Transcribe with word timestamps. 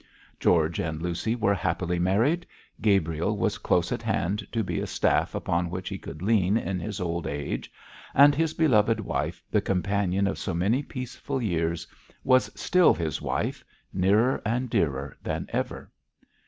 George 0.39 0.79
and 0.79 0.99
Lucy 0.99 1.35
were 1.35 1.53
happily 1.53 1.99
married; 1.99 2.47
Gabriel 2.81 3.37
was 3.37 3.59
close 3.59 3.91
at 3.91 4.01
hand 4.01 4.47
to 4.51 4.63
be 4.63 4.79
a 4.79 4.87
staff 4.87 5.35
upon 5.35 5.69
which 5.69 5.89
he 5.89 5.99
could 5.99 6.23
lean 6.23 6.57
in 6.57 6.79
his 6.79 6.99
old 6.99 7.27
age; 7.27 7.71
and 8.15 8.33
his 8.33 8.55
beloved 8.55 8.99
wife, 8.99 9.43
the 9.51 9.61
companion 9.61 10.25
of 10.25 10.39
so 10.39 10.55
many 10.55 10.81
peaceful 10.81 11.39
years, 11.39 11.85
was 12.23 12.51
still 12.59 12.95
his 12.95 13.21
wife, 13.21 13.63
nearer 13.93 14.41
and 14.43 14.71
dearer 14.71 15.15
than 15.21 15.45
ever. 15.49 15.91